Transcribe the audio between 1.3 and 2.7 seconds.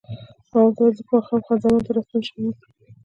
کې خان زمان ته راستون شوی یم.